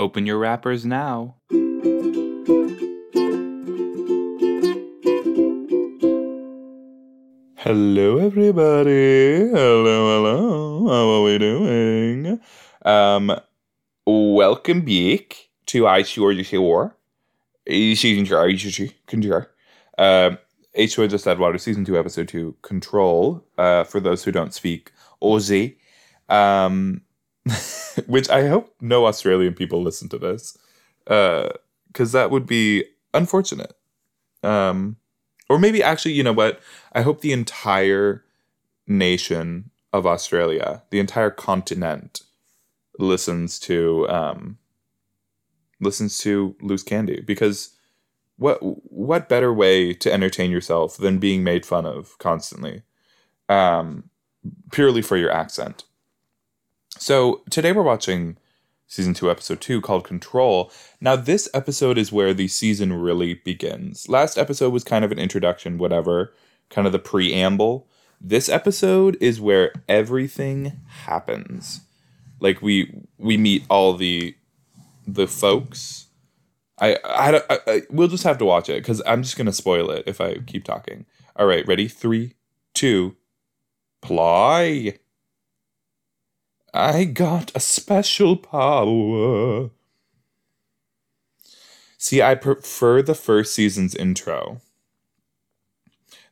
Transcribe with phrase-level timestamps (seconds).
[0.00, 1.36] Open your wrappers now.
[7.58, 9.50] Hello, everybody.
[9.50, 10.88] Hello, hello.
[10.88, 12.40] How are we doing?
[12.82, 13.38] Um,
[14.06, 16.96] welcome back to I Sure You Sure.
[17.68, 19.50] Season 2, I Sure Conjure.
[19.98, 20.38] Um,
[20.72, 20.96] H.
[20.96, 24.92] Just Water, Season 2, Episode 2, Control, uh, for those who don't speak
[25.22, 25.76] Aussie.
[26.30, 27.02] Um,
[28.06, 30.56] which I hope no Australian people listen to this,
[31.04, 33.74] because uh, that would be unfortunate.
[34.42, 34.96] Um,
[35.48, 36.60] or maybe actually, you know what?
[36.92, 38.24] I hope the entire
[38.86, 42.22] nation of Australia, the entire continent,
[42.98, 44.58] listens to um,
[45.80, 47.70] listens to Loose Candy because
[48.36, 52.82] what what better way to entertain yourself than being made fun of constantly,
[53.48, 54.10] um,
[54.70, 55.84] purely for your accent.
[56.98, 58.36] So today we're watching
[58.86, 60.70] season two, episode two, called Control.
[61.00, 64.08] Now, this episode is where the season really begins.
[64.08, 66.34] Last episode was kind of an introduction, whatever,
[66.68, 67.86] kind of the preamble.
[68.20, 71.80] This episode is where everything happens.
[72.40, 74.34] Like we we meet all the
[75.06, 76.06] the folks.
[76.78, 79.90] I I, I, I we'll just have to watch it because I'm just gonna spoil
[79.90, 81.06] it if I keep talking.
[81.36, 81.88] All right, ready?
[81.88, 82.34] Three,
[82.74, 83.16] two,
[84.02, 84.98] ply.
[86.72, 89.70] I got a special power.
[91.98, 94.60] See, I prefer the first season's intro.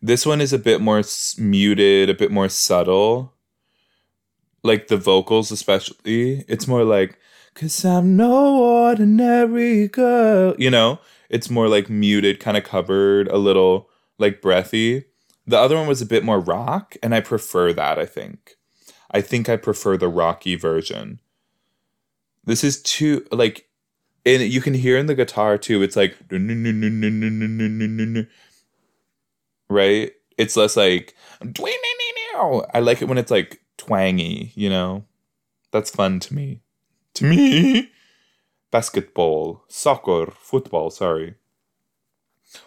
[0.01, 1.03] This one is a bit more
[1.39, 3.35] muted, a bit more subtle.
[4.63, 6.45] Like the vocals, especially.
[6.49, 7.19] It's more like,
[7.55, 10.55] Cause I'm no ordinary girl.
[10.59, 15.07] You know, it's more like muted, kind of covered, a little like breathy.
[15.47, 18.58] The other one was a bit more rock, and I prefer that, I think.
[19.11, 21.21] I think I prefer the rocky version.
[22.45, 23.69] This is too like
[24.25, 26.17] and you can hear in the guitar too, it's like
[29.71, 30.13] right?
[30.37, 31.15] It's less like
[32.73, 35.05] I like it when it's like twangy, you know?
[35.71, 36.63] That's fun to me.
[37.15, 37.91] To me.
[38.71, 41.35] Basketball, soccer, football, sorry.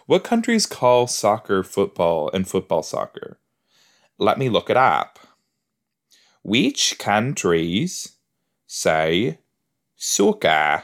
[0.06, 3.38] What countries call soccer football and football soccer?
[4.18, 5.18] Let me look it up.
[6.42, 8.16] Which countries
[8.66, 9.38] say
[9.96, 10.82] soccer?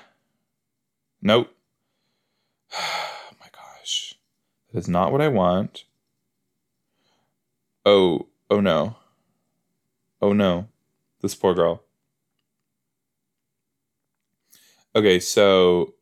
[1.23, 1.55] Nope.
[3.31, 4.15] Oh my gosh.
[4.73, 5.85] That is not what I want.
[7.85, 8.97] Oh, oh no.
[10.21, 10.69] Oh no.
[11.21, 11.83] This poor girl.
[14.95, 15.95] Okay, so.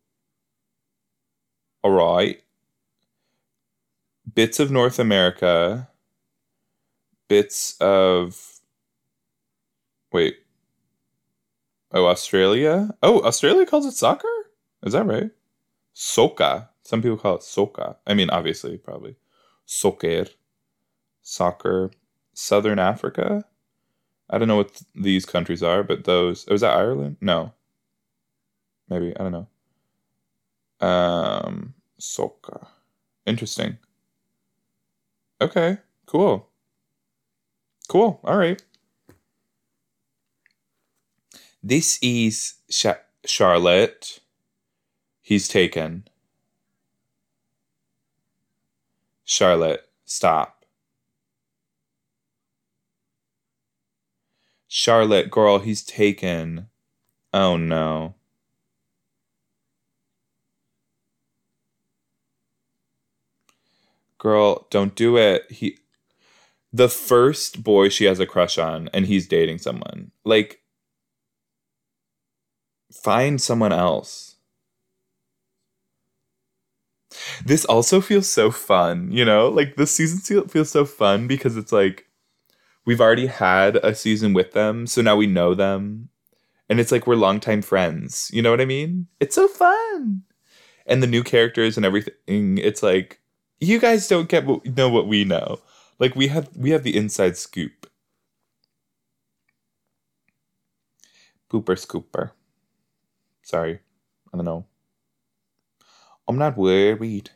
[1.85, 2.43] Alright.
[4.35, 5.89] Bits of North America.
[7.29, 8.56] Bits of
[10.17, 10.39] Wait.
[11.93, 12.89] Oh, Australia?
[13.03, 14.27] Oh, Australia calls it soccer?
[14.83, 15.31] Is that right?
[15.95, 16.69] Soca.
[16.85, 17.97] Some people call it soca.
[18.07, 19.17] I mean, obviously, probably.
[19.67, 20.25] Soccer.
[21.21, 21.91] Soccer.
[22.33, 23.45] Southern Africa?
[24.31, 26.47] I don't know what th- these countries are, but those.
[26.49, 27.19] Oh, is that Ireland?
[27.21, 27.53] No.
[28.89, 29.15] Maybe.
[29.19, 29.49] I don't
[30.81, 30.87] know.
[30.89, 32.69] Um, soca.
[33.27, 33.77] Interesting.
[35.43, 35.77] Okay.
[36.07, 36.49] Cool.
[37.89, 38.19] Cool.
[38.25, 38.63] All right.
[41.69, 42.55] This is
[43.25, 44.21] Charlotte.
[45.21, 46.07] He's taken.
[49.25, 50.65] Charlotte, stop.
[54.69, 56.69] Charlotte, girl, he's taken.
[57.35, 58.15] Oh no.
[64.19, 65.51] Girl, don't do it.
[65.51, 65.79] He
[66.73, 70.13] the first boy she has a crush on and he's dating someone.
[70.25, 70.61] Like
[72.93, 74.37] find someone else.
[77.45, 79.49] This also feels so fun, you know?
[79.49, 82.07] Like this season feels so fun because it's like
[82.85, 86.09] we've already had a season with them, so now we know them.
[86.69, 88.31] And it's like we're longtime friends.
[88.33, 89.07] You know what I mean?
[89.21, 90.23] It's so fun.
[90.87, 93.21] And the new characters and everything, it's like
[93.61, 95.61] you guys don't get what, know what we know.
[95.99, 97.89] Like we have we have the inside scoop.
[101.51, 102.36] Pooper scooper.
[103.47, 103.79] Sorry.
[104.35, 104.67] I don't know.
[106.27, 107.31] I'm not worried.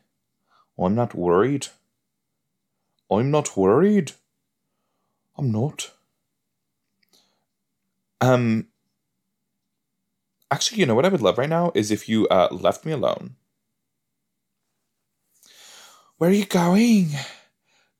[0.76, 1.68] I'm not worried.
[3.08, 4.10] I'm not worried.
[5.38, 5.92] I'm not.
[8.20, 8.66] Um.
[10.50, 12.90] Actually, you know what I would love right now is if you uh, left me
[12.90, 13.36] alone.
[16.18, 17.10] Where are you going?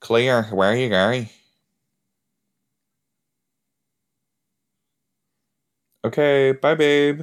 [0.01, 1.29] Claire, where are you going?
[6.05, 7.23] Okay, bye, babe.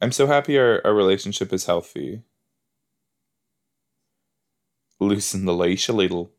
[0.00, 2.22] I'm so happy our, our relationship is healthy.
[4.98, 6.32] Loosen the leash a little.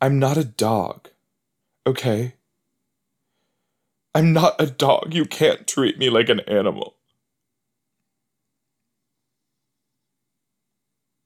[0.00, 1.08] I'm not a dog.
[1.86, 2.34] Okay?
[4.14, 5.14] I'm not a dog.
[5.14, 6.96] You can't treat me like an animal.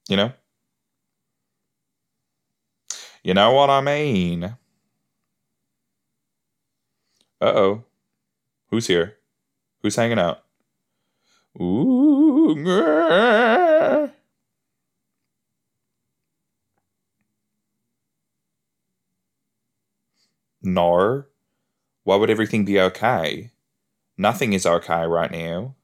[0.09, 0.33] You know?
[3.23, 4.43] You know what I mean?
[4.43, 4.57] Uh
[7.41, 7.83] oh.
[8.69, 9.17] Who's here?
[9.81, 10.43] Who's hanging out?
[11.59, 12.55] Ooh.
[20.63, 21.27] Nor.
[22.03, 23.51] Why would everything be okay?
[24.17, 25.75] Nothing is okay right now.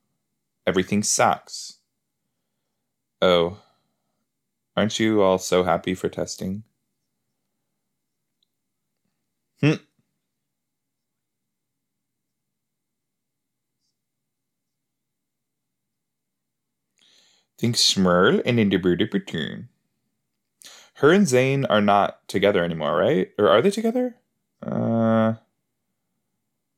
[0.65, 1.79] Everything sucks.
[3.21, 3.59] Oh.
[4.75, 6.63] Aren't you all so happy for testing?
[9.61, 9.86] Hmm.
[17.57, 19.69] Think Smurl and in the Platoon.
[20.95, 23.29] Her and Zane are not together anymore, right?
[23.37, 24.15] Or are they together?
[24.65, 25.35] Uh,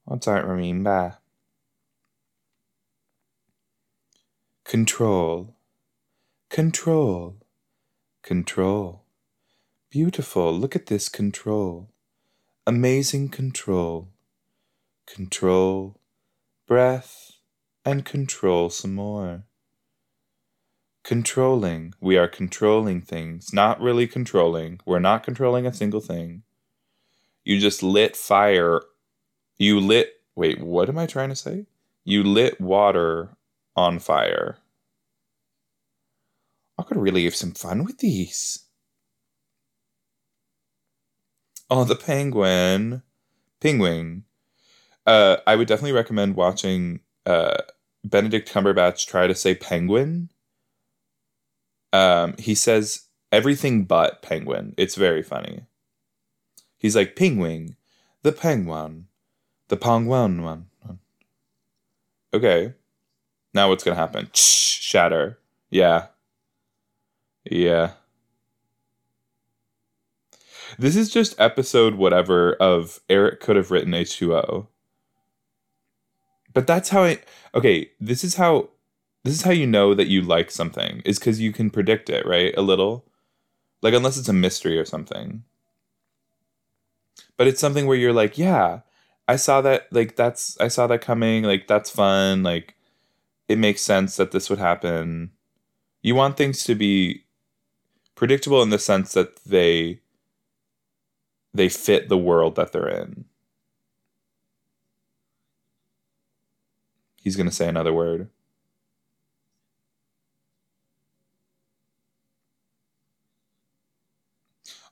[0.07, 1.17] I don't remember.
[4.65, 5.55] Control.
[6.49, 7.37] Control.
[8.21, 9.03] Control.
[9.89, 10.53] Beautiful.
[10.53, 11.89] Look at this control.
[12.67, 14.09] Amazing control.
[15.07, 15.99] Control.
[16.67, 17.31] Breath.
[17.85, 19.45] And control some more.
[21.09, 21.95] Controlling.
[21.99, 23.51] We are controlling things.
[23.51, 24.79] Not really controlling.
[24.85, 26.43] We're not controlling a single thing.
[27.43, 28.81] You just lit fire.
[29.57, 30.21] You lit.
[30.35, 31.65] Wait, what am I trying to say?
[32.03, 33.29] You lit water
[33.75, 34.59] on fire.
[36.77, 38.65] I could really have some fun with these.
[41.71, 43.01] Oh, the penguin.
[43.59, 44.25] Penguin.
[45.07, 47.63] Uh, I would definitely recommend watching uh,
[48.03, 50.29] Benedict Cumberbatch try to say penguin.
[51.91, 54.73] Um, he says everything but penguin.
[54.77, 55.63] It's very funny.
[56.77, 57.75] He's like penguin,
[58.23, 59.07] the penguin,
[59.67, 60.67] the penguin one.
[62.33, 62.73] Okay.
[63.53, 64.29] Now what's gonna happen?
[64.33, 65.39] Shatter.
[65.69, 66.07] Yeah.
[67.43, 67.91] Yeah.
[70.77, 74.67] This is just episode whatever of Eric could have written H2O.
[76.53, 77.19] But that's how I
[77.55, 78.69] okay, this is how
[79.23, 82.25] this is how you know that you like something is cuz you can predict it,
[82.25, 82.53] right?
[82.57, 83.05] A little.
[83.81, 85.43] Like unless it's a mystery or something.
[87.37, 88.81] But it's something where you're like, yeah,
[89.27, 92.75] I saw that like that's I saw that coming, like that's fun, like
[93.47, 95.31] it makes sense that this would happen.
[96.01, 97.25] You want things to be
[98.15, 100.01] predictable in the sense that they
[101.53, 103.25] they fit the world that they're in.
[107.21, 108.29] He's going to say another word.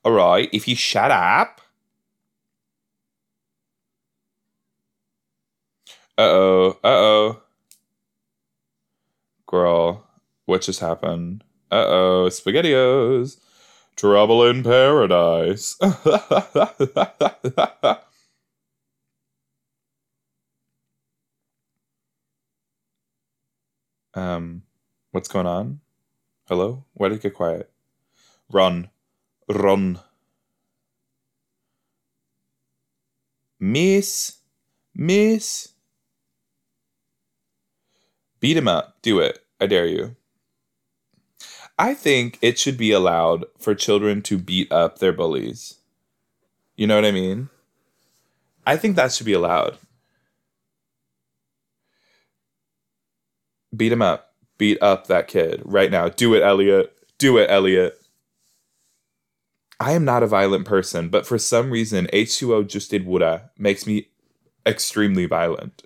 [0.08, 1.60] All right, if you shut up.
[6.18, 7.42] Uh oh, uh oh.
[9.48, 10.08] Girl,
[10.46, 11.44] what just happened?
[11.70, 13.36] Uh oh, SpaghettiOs.
[13.98, 15.76] Trouble in paradise.
[24.14, 24.62] um,
[25.12, 25.82] what's going on?
[26.48, 26.86] Hello?
[26.94, 27.70] Why did it get quiet?
[28.50, 28.90] Run.
[29.50, 30.00] Run.
[33.60, 34.38] Miss.
[34.96, 35.70] Miss.
[38.40, 38.98] Beat him up.
[39.02, 39.40] Do it.
[39.60, 40.16] I dare you.
[41.80, 45.76] I think it should be allowed for children to beat up their bullies.
[46.76, 47.50] You know what I mean?
[48.66, 49.78] I think that should be allowed.
[53.76, 54.34] Beat him up.
[54.58, 56.10] Beat up that kid right now.
[56.10, 56.98] Do it, Elliot.
[57.20, 58.00] Do it, Elliot.
[59.80, 63.86] I am not a violent person, but for some reason, H2O just did woulda makes
[63.86, 64.10] me
[64.66, 65.84] extremely violent.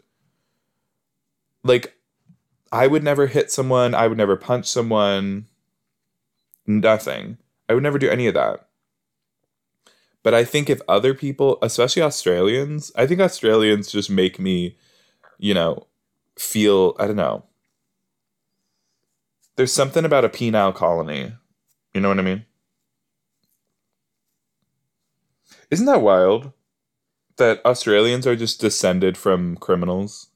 [1.63, 1.95] Like,
[2.71, 3.93] I would never hit someone.
[3.93, 5.47] I would never punch someone.
[6.65, 7.37] Nothing.
[7.67, 8.67] I would never do any of that.
[10.23, 14.77] But I think if other people, especially Australians, I think Australians just make me,
[15.37, 15.87] you know,
[16.37, 17.43] feel, I don't know.
[19.55, 21.33] There's something about a penile colony.
[21.93, 22.45] You know what I mean?
[25.71, 26.51] Isn't that wild?
[27.37, 30.27] That Australians are just descended from criminals?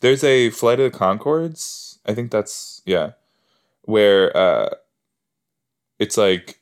[0.00, 1.98] There's a Flight of the Conchords.
[2.04, 3.12] I think that's, yeah.
[3.82, 4.70] Where, uh,
[5.98, 6.60] it's like,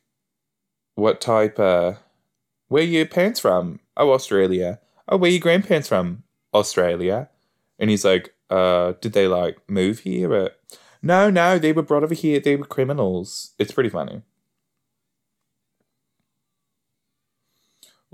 [0.94, 1.94] what type, uh,
[2.68, 3.80] where your parents from?
[3.96, 4.78] Oh, Australia.
[5.08, 6.22] Oh, where your grandparents from?
[6.52, 7.30] Australia.
[7.78, 10.50] And he's like, uh, did they like move here?
[11.02, 12.38] No, no, they were brought over here.
[12.38, 13.52] They were criminals.
[13.58, 14.22] It's pretty funny.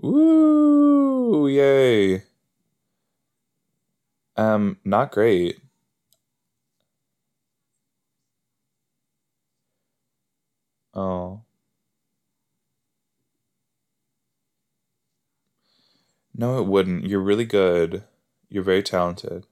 [0.05, 2.23] Ooh, yay.
[4.37, 5.59] Um, not great.
[10.95, 11.43] Oh.
[16.35, 17.05] No, it wouldn't.
[17.07, 18.05] You're really good.
[18.49, 19.47] You're very talented.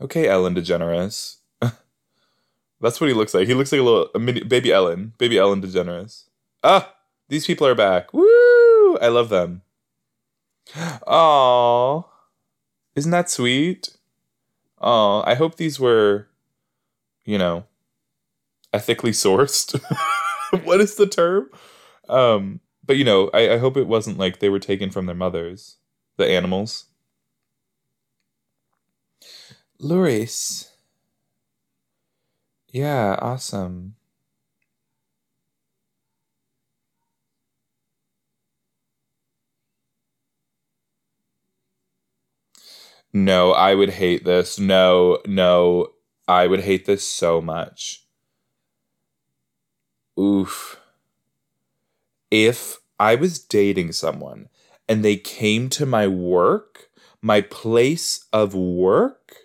[0.00, 1.36] Okay, Ellen DeGeneres.
[2.84, 3.48] That's what he looks like.
[3.48, 6.24] He looks like a little a mini, baby Ellen, baby Ellen DeGeneres.
[6.62, 6.94] Ah,
[7.30, 8.12] these people are back.
[8.12, 8.98] Woo!
[8.98, 9.62] I love them.
[11.06, 12.10] Oh,
[12.94, 13.96] isn't that sweet?
[14.82, 16.28] Oh, I hope these were,
[17.24, 17.64] you know,
[18.74, 19.80] ethically sourced.
[20.64, 21.48] what is the term?
[22.10, 25.14] Um, but you know, I, I hope it wasn't like they were taken from their
[25.14, 25.78] mothers,
[26.18, 26.84] the animals.
[29.80, 30.73] Luris.
[32.74, 33.96] Yeah, awesome.
[43.14, 44.58] No, I would hate this.
[44.58, 45.92] No, no,
[46.28, 48.04] I would hate this so much.
[50.18, 50.80] Oof.
[52.30, 54.50] If I was dating someone
[54.88, 56.90] and they came to my work,
[57.22, 59.36] my place of work,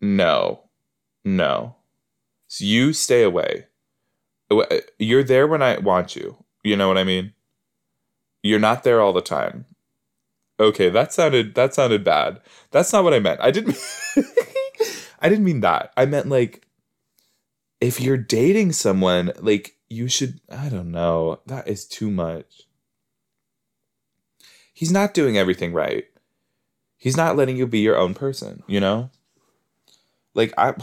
[0.00, 0.69] no,
[1.24, 1.76] no.
[2.48, 3.66] So you stay away.
[4.50, 6.44] Uh, uh, you're there when I want you.
[6.64, 7.32] You know what I mean?
[8.42, 9.66] You're not there all the time.
[10.58, 12.40] Okay, that sounded that sounded bad.
[12.70, 13.40] That's not what I meant.
[13.40, 13.76] I didn't
[15.20, 15.92] I didn't mean that.
[15.96, 16.66] I meant like
[17.80, 21.40] if you're dating someone, like you should I don't know.
[21.46, 22.62] That is too much.
[24.72, 26.04] He's not doing everything right.
[26.96, 29.10] He's not letting you be your own person, you know?
[30.34, 30.74] Like I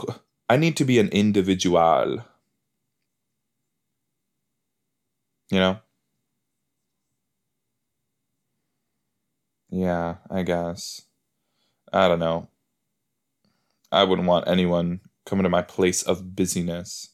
[0.49, 2.25] I need to be an individual.
[5.51, 5.79] You know?
[9.69, 11.03] Yeah, I guess.
[11.93, 12.49] I don't know.
[13.91, 17.09] I wouldn't want anyone coming to my place of busyness.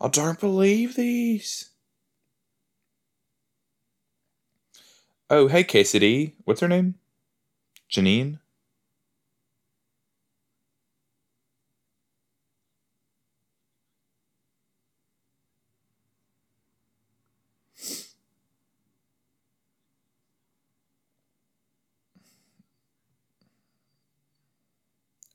[0.00, 1.70] I don't believe these.
[5.30, 6.36] Oh, hey, Cassidy.
[6.44, 6.96] What's her name?
[7.90, 8.40] Janine?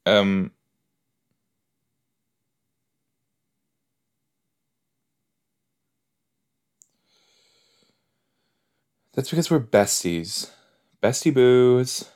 [0.06, 0.51] Um,
[9.13, 10.50] that's because we're besties.
[11.01, 12.10] Bestie boos.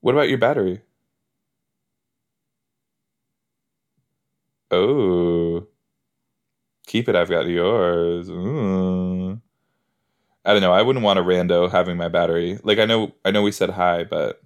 [0.00, 0.82] What about your battery?
[4.70, 5.66] Oh.
[6.86, 8.28] Keep it, I've got yours.
[8.30, 9.40] Ooh.
[10.44, 10.72] I don't know.
[10.72, 12.58] I wouldn't want a rando having my battery.
[12.64, 14.42] Like I know I know we said hi, but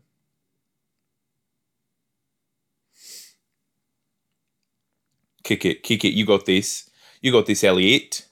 [5.44, 6.14] kick it, kick it.
[6.14, 6.90] You got this.
[7.22, 8.26] You got this, Elliot.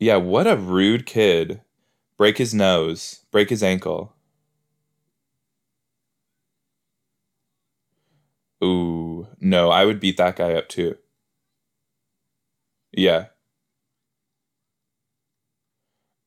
[0.00, 1.60] Yeah, what a rude kid.
[2.16, 4.15] Break his nose, break his ankle.
[8.64, 10.96] Ooh, no, I would beat that guy up too.
[12.92, 13.26] Yeah.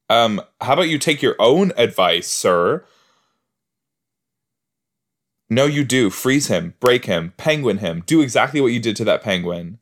[0.09, 2.86] Um, how about you take your own advice, sir?
[5.50, 6.09] No, you do.
[6.09, 8.03] Freeze him, break him, penguin him.
[8.05, 9.79] Do exactly what you did to that penguin.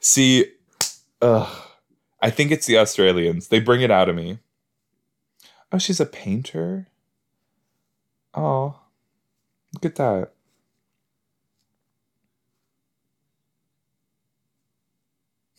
[0.00, 0.52] See,
[1.20, 1.48] ugh,
[2.22, 3.48] I think it's the Australians.
[3.48, 4.38] They bring it out of me.
[5.72, 6.86] Oh, she's a painter?
[8.36, 8.78] Oh,
[9.74, 10.32] look at that.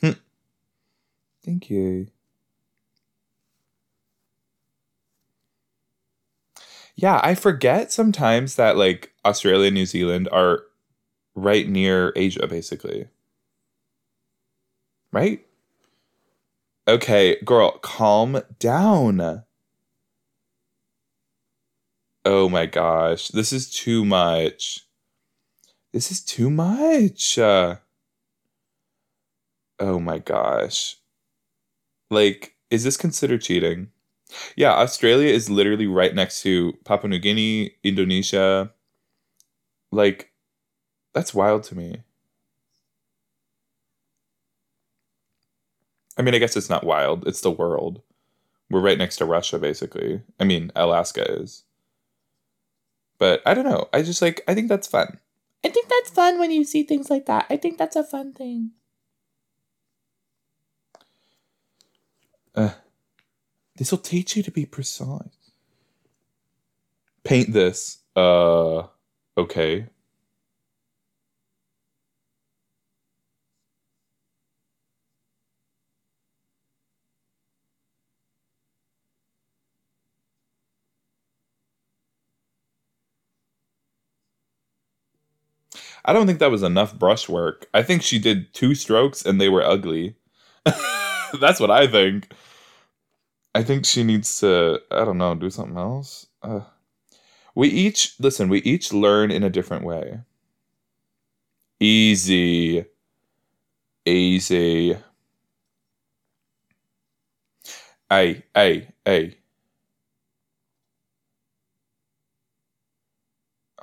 [0.02, 0.18] Hmm.
[1.44, 2.08] Thank you.
[6.96, 10.64] Yeah, I forget sometimes that like Australia and New Zealand are
[11.36, 13.08] right near Asia, basically.
[15.12, 15.46] Right?
[16.88, 19.44] Okay, girl, calm down.
[22.30, 24.82] Oh my gosh, this is too much.
[25.92, 27.38] This is too much.
[27.38, 27.78] Uh,
[29.80, 30.98] oh my gosh.
[32.10, 33.92] Like, is this considered cheating?
[34.58, 38.72] Yeah, Australia is literally right next to Papua New Guinea, Indonesia.
[39.92, 40.32] Like,
[41.14, 42.04] That's wild to me.
[46.18, 47.28] I mean, I guess it's not wild.
[47.28, 48.02] It's the world.
[48.70, 50.22] We're right next to Russia, basically.
[50.40, 51.64] I mean, Alaska is.
[53.18, 53.90] But I don't know.
[53.94, 55.20] I just like, I think that's fun.
[55.64, 57.46] I think that's fun when you see things like that.
[57.50, 58.72] I think that's a fun thing.
[62.56, 62.74] Uh,
[63.76, 65.52] this will teach you to be precise.
[67.24, 68.00] Paint this.
[68.16, 68.84] Uh,
[69.38, 69.88] okay.
[86.08, 87.68] I don't think that was enough brushwork.
[87.74, 90.16] I think she did two strokes and they were ugly.
[90.66, 92.30] That's what I think.
[93.56, 96.28] I think she needs to, I don't know, do something else.
[96.42, 96.62] Uh,
[97.56, 100.22] we each, listen, we each learn in a different way.
[101.80, 102.86] Easy.
[104.06, 104.98] Easy.
[108.10, 109.38] Hey, hey, hey.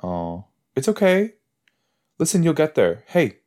[0.01, 1.33] Oh, it's okay.
[2.17, 3.03] Listen, you'll get there.
[3.07, 3.37] Hey,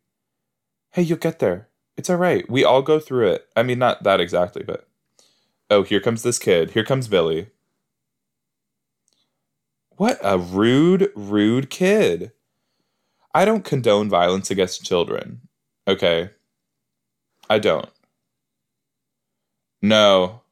[0.91, 1.69] hey, you'll get there.
[1.97, 2.49] It's all right.
[2.51, 3.47] We all go through it.
[3.57, 4.87] I mean, not that exactly, but.
[5.71, 6.71] Oh, here comes this kid.
[6.71, 7.49] Here comes Billy.
[9.97, 12.33] What a rude, rude kid.
[13.35, 15.43] I don't condone violence against children.
[15.87, 16.31] Okay.
[17.51, 17.89] I don't.
[19.83, 20.43] No.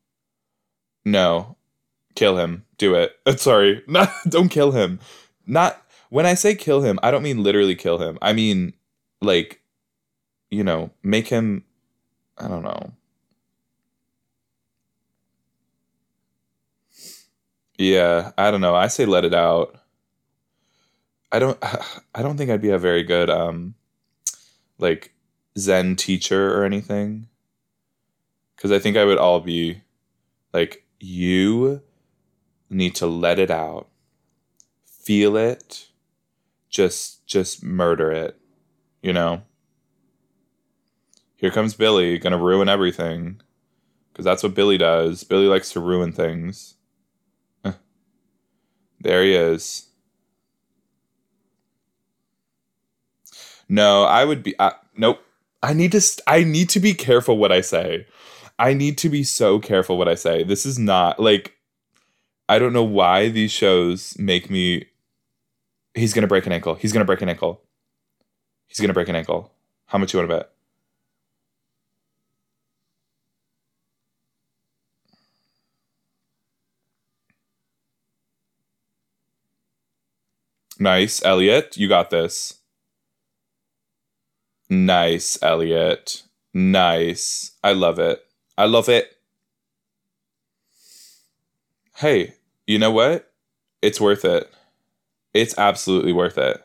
[1.05, 1.57] No.
[2.15, 2.65] Kill him.
[2.79, 3.13] Do it.
[3.41, 3.83] Sorry.
[3.89, 5.01] Not, don't kill him.
[5.47, 8.19] Not when I say kill him, I don't mean literally kill him.
[8.23, 8.75] I mean
[9.21, 9.61] like
[10.51, 11.65] you know, make him
[12.39, 12.93] I don't know.
[17.79, 18.75] Yeah, I don't know.
[18.75, 19.77] I say let it out.
[21.33, 21.59] I don't
[22.15, 23.75] I don't think I'd be a very good um
[24.79, 25.13] like
[25.59, 27.29] zen teacher or anything
[28.57, 29.83] cuz I think I would all be
[30.53, 31.83] like you
[32.71, 33.89] need to let it out.
[34.87, 35.89] Feel it
[36.77, 38.39] just just murder it
[39.07, 39.43] you know?
[41.37, 43.41] Here comes billy gonna ruin everything.
[44.13, 45.23] Because that's what billy does.
[45.23, 46.75] Billy likes to ruin things.
[49.01, 49.87] There he is.
[53.69, 55.21] No i would be uh, nope.
[55.63, 58.07] I need to st- i need to be careful what i say.
[58.59, 60.43] I need to be so careful what i say.
[60.43, 61.53] This is not like
[62.49, 64.87] i don't know why these shows make me
[65.97, 66.75] He's gonna break an ankle.
[66.75, 67.63] He's gonna break an ankle.
[68.69, 69.51] He's gonna break an ankle.
[69.87, 70.51] How much you want to bet?
[80.79, 81.79] Nice, Elliot.
[81.79, 82.59] You got this.
[84.69, 86.25] Nice, Elliot.
[86.53, 87.53] Nice.
[87.65, 88.23] I love it.
[88.59, 89.17] I love it.
[91.97, 92.35] Hey,
[92.67, 93.33] you know what?
[93.81, 94.53] It's worth it.
[95.37, 96.65] It's absolutely worth it.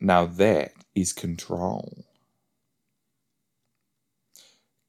[0.00, 2.04] Now that is control.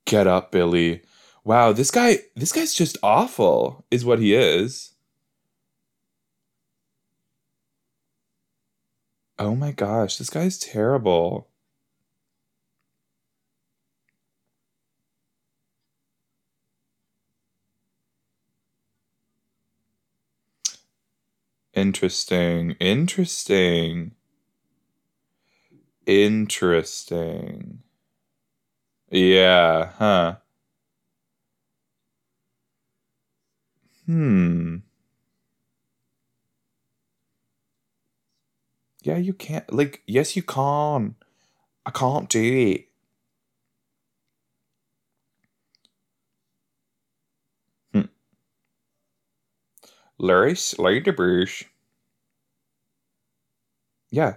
[0.05, 1.03] Get up, Billy.
[1.43, 4.93] Wow, this guy this guy's just awful, is what he is.
[9.39, 11.47] Oh my gosh, this guy's terrible.
[21.75, 22.71] Interesting.
[22.79, 24.15] Interesting.
[26.07, 27.83] Interesting.
[29.09, 30.37] Yeah, huh.
[34.05, 34.77] Hmm.
[39.03, 39.71] Yeah, you can't.
[39.73, 41.15] Like, yes, you can.
[41.85, 42.87] I can't do it.
[50.19, 51.65] Laris Ladybush.
[54.09, 54.35] Yeah.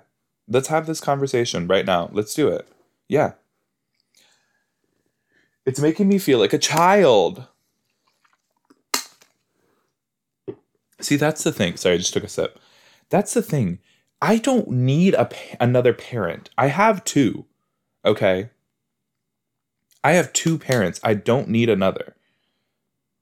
[0.48, 2.08] Let's have this conversation right now.
[2.12, 2.66] Let's do it.
[3.08, 3.32] Yeah.
[5.66, 7.46] It's making me feel like a child.
[11.00, 11.76] See, that's the thing.
[11.76, 12.58] Sorry, I just took a sip.
[13.10, 13.78] That's the thing.
[14.20, 15.28] I don't need a
[15.60, 16.50] another parent.
[16.58, 17.44] I have two.
[18.04, 18.50] Okay?
[20.02, 21.00] I have two parents.
[21.04, 22.16] I don't need another.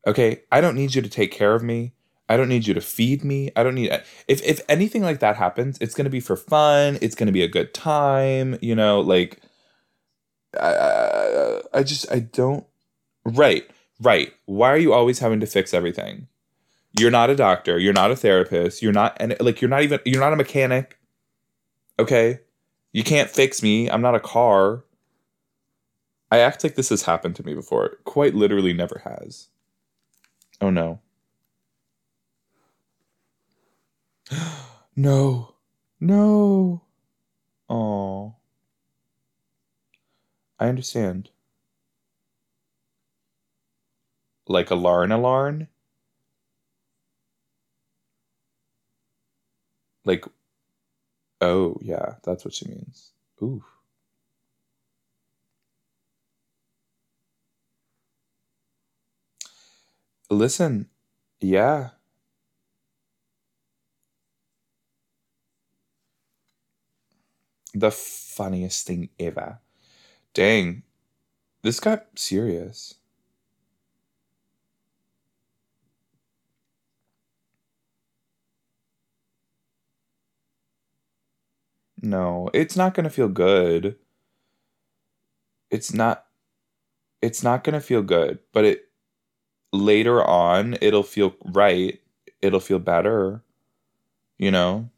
[0.06, 0.42] Okay?
[0.50, 1.92] I don't need you to take care of me.
[2.28, 3.50] I don't need you to feed me.
[3.54, 3.90] I don't need
[4.26, 6.98] if if anything like that happens, it's going to be for fun.
[7.00, 9.40] It's going to be a good time, you know, like
[10.58, 12.66] I, I I just I don't
[13.24, 13.68] right.
[14.00, 14.32] Right.
[14.44, 16.28] Why are you always having to fix everything?
[16.98, 17.78] You're not a doctor.
[17.78, 18.82] You're not a therapist.
[18.82, 20.98] You're not and like you're not even you're not a mechanic.
[21.98, 22.40] Okay?
[22.92, 23.88] You can't fix me.
[23.88, 24.84] I'm not a car.
[26.30, 27.86] I act like this has happened to me before.
[27.86, 29.48] It quite literally never has.
[30.60, 31.00] Oh no.
[34.96, 35.54] no.
[36.00, 36.82] No.
[37.68, 38.36] Oh.
[40.58, 41.30] I understand.
[44.48, 45.68] Like a Larn alarm?
[50.04, 50.24] Like,
[51.40, 53.12] oh, yeah, that's what she means.
[53.42, 53.64] Ooh.
[60.30, 60.88] Listen,
[61.40, 61.90] yeah.
[67.76, 69.60] The funniest thing ever.
[70.34, 70.84] Dang,
[71.62, 72.94] this got serious.
[82.02, 83.98] No, it's not going to feel good.
[85.70, 86.26] It's not
[87.22, 88.90] it's not going to feel good, but it
[89.72, 92.00] later on it'll feel right.
[92.42, 93.42] It'll feel better.
[94.38, 94.90] You know?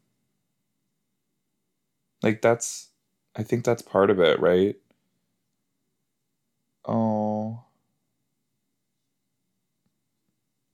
[2.23, 2.89] Like that's
[3.35, 4.75] I think that's part of it, right?
[6.83, 7.63] Oh.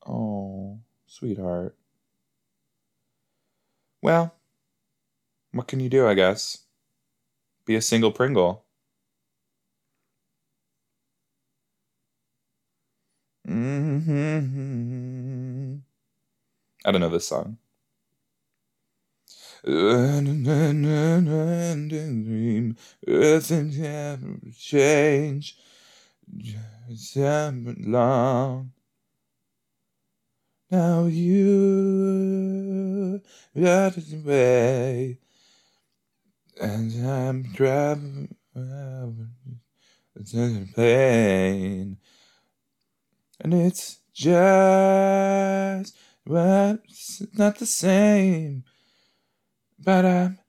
[0.06, 1.76] Oh, sweetheart.
[4.02, 4.34] Well,
[5.52, 6.66] what can you do, I guess?
[7.66, 8.66] Be a single Pringle.
[13.48, 14.56] Mm-hmm.
[16.86, 17.58] I don't know this song.
[24.60, 25.58] Change
[27.88, 28.72] long.
[30.70, 32.44] Now you
[33.60, 35.18] got away,
[36.62, 38.36] and I'm driving
[40.34, 41.98] in pain,
[43.40, 48.64] and it's just but it's not the same.
[49.86, 50.40] But I'm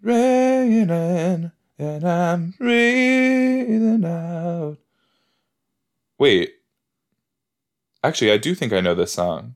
[0.00, 4.78] raining and I'm breathing out.
[6.18, 6.54] Wait.
[8.02, 9.54] Actually, I do think I know this song.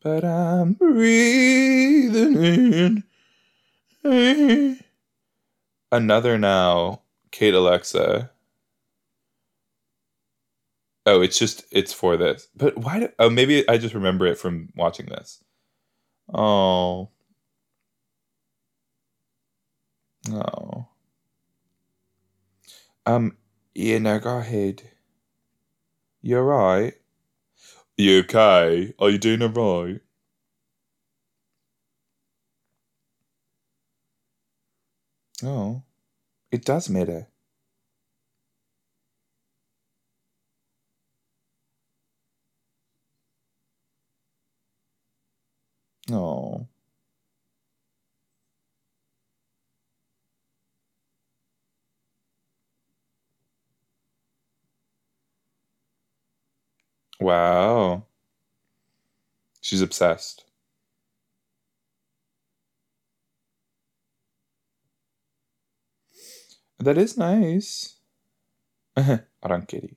[0.00, 2.36] But I'm breathing
[4.04, 4.78] in.
[5.90, 7.00] Another now,
[7.32, 8.30] Kate Alexa.
[11.06, 12.46] Oh, it's just it's for this.
[12.54, 15.42] But why do, oh maybe I just remember it from watching this.
[16.32, 17.08] Oh.
[20.32, 20.86] Oh.
[23.06, 23.36] Um,
[23.74, 24.82] yeah, no, go ahead.
[26.22, 26.94] You're right.
[27.98, 28.94] You okay?
[28.98, 30.00] Are you doing alright?
[35.42, 35.82] Oh,
[36.52, 37.28] it does matter.
[46.10, 46.66] Oh.
[57.20, 58.06] Wow.
[59.60, 60.46] She's obsessed.
[66.80, 67.98] That is nice.
[69.42, 69.96] Arankeri.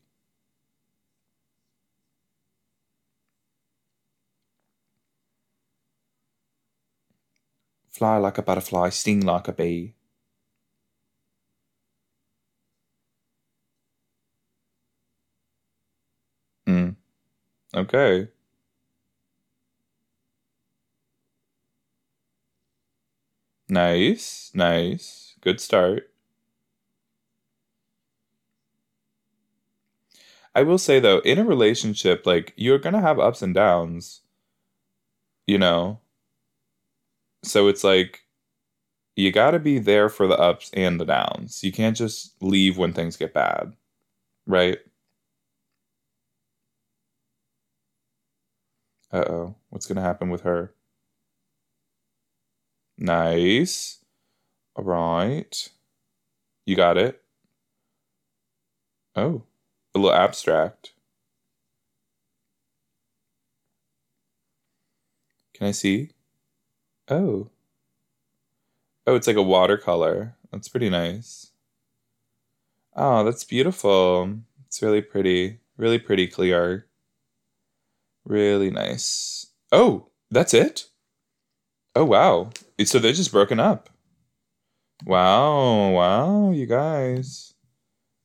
[7.89, 9.93] Fly like a butterfly, sting like a bee.
[16.67, 16.95] Mm.
[17.93, 18.29] Okay.
[23.69, 25.33] Nice, nice.
[25.41, 26.11] Good start.
[30.55, 34.21] I will say though, in a relationship, like you're gonna have ups and downs,
[35.47, 35.99] you know?
[37.43, 38.21] So it's like
[39.15, 41.63] you gotta be there for the ups and the downs.
[41.63, 43.73] You can't just leave when things get bad,
[44.47, 44.79] right?
[49.13, 50.73] Uh oh, what's gonna happen with her?
[52.97, 53.99] Nice.
[54.75, 55.69] All right.
[56.65, 57.23] You got it.
[59.15, 59.43] Oh,
[59.95, 60.91] a little abstract.
[65.53, 66.11] Can I see?
[67.09, 67.49] Oh.
[69.05, 70.35] Oh, it's like a watercolor.
[70.51, 71.51] That's pretty nice.
[72.95, 74.39] Oh, that's beautiful.
[74.65, 75.59] It's really pretty.
[75.77, 76.87] Really pretty clear.
[78.25, 79.47] Really nice.
[79.71, 80.85] Oh, that's it?
[81.95, 82.49] Oh, wow.
[82.85, 83.89] So they're just broken up.
[85.05, 87.53] Wow, wow, you guys.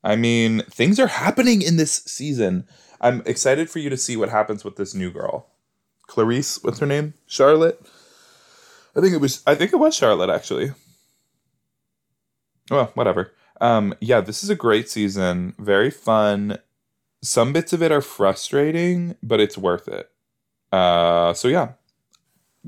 [0.04, 2.66] I mean, things are happening in this season.
[3.00, 5.48] I'm excited for you to see what happens with this new girl.
[6.06, 7.14] Clarice, what's her name?
[7.26, 7.80] Charlotte?
[8.94, 10.72] I think it was I think it was Charlotte actually.
[12.70, 13.32] Well, whatever.
[13.60, 16.58] Um yeah, this is a great season, very fun.
[17.26, 20.10] Some bits of it are frustrating, but it's worth it.
[20.72, 21.72] Uh so yeah.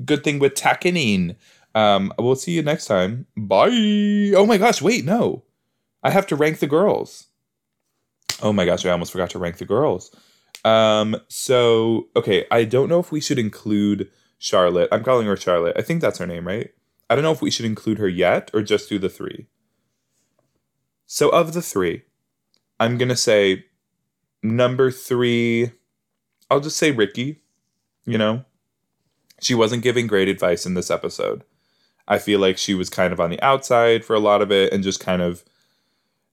[0.03, 1.35] Good thing with Takanine.
[1.73, 3.25] Um we'll see you next time.
[3.37, 4.33] Bye.
[4.35, 5.43] Oh my gosh, wait, no.
[6.03, 7.27] I have to rank the girls.
[8.41, 10.15] Oh my gosh, I almost forgot to rank the girls.
[10.65, 14.89] Um, so okay, I don't know if we should include Charlotte.
[14.91, 15.77] I'm calling her Charlotte.
[15.77, 16.69] I think that's her name, right?
[17.09, 19.47] I don't know if we should include her yet or just do the three.
[21.05, 22.03] So of the three,
[22.79, 23.65] I'm gonna say
[24.43, 25.71] number three,
[26.49, 27.41] I'll just say Rikki.
[28.05, 28.45] You know,
[29.41, 31.43] she wasn't giving great advice in this episode.
[32.07, 34.73] I feel like she was kind of on the outside for a lot of it
[34.73, 35.43] and just kind of,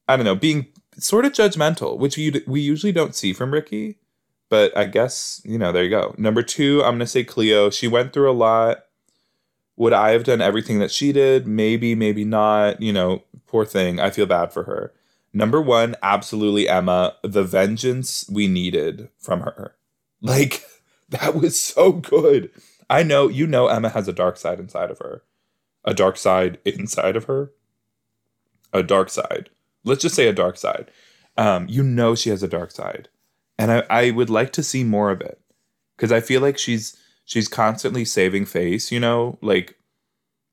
[0.09, 3.99] I don't know, being sort of judgmental, which we, we usually don't see from Rikki.
[4.49, 6.15] But I guess, you know, there you go.
[6.17, 7.69] Number two, I'm going to say Cleo.
[7.69, 8.85] She went through a lot.
[9.77, 11.47] Would I have done everything that she did?
[11.47, 12.81] Maybe, maybe not.
[12.81, 13.99] You know, poor thing.
[14.01, 14.95] I feel bad for her.
[15.37, 17.17] Number one, absolutely Emma.
[17.23, 19.77] The vengeance we needed from her.
[20.21, 20.65] Like,
[21.11, 22.51] that was so good.
[22.89, 25.23] I know, you know, Emma has a dark side inside of her.
[25.85, 27.53] A dark side inside of her.
[28.73, 29.51] A dark side.
[29.85, 30.91] Let's just say a dark side.
[31.37, 33.09] Um, you know, she has a dark side
[33.59, 35.41] and I, I would like to see more of it
[35.97, 39.77] because I feel like she's she's constantly saving face, you know, like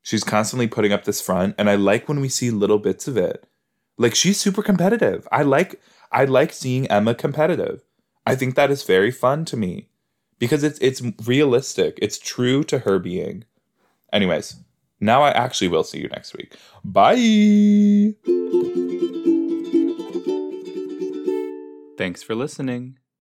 [0.02, 3.18] she's constantly putting up this front, and I like when we see little bits of
[3.18, 3.46] it.
[3.98, 5.28] Like she's super competitive.
[5.32, 7.84] I like I like seeing Emma competitive.
[8.26, 9.90] I think that is very fun to me
[10.40, 12.00] because it's it's realistic.
[12.02, 13.46] It's true to her being.
[14.12, 14.58] Anyways,
[15.00, 16.56] now I actually will see you next week.
[16.84, 18.16] Bye.
[21.98, 22.98] Thanks for listening.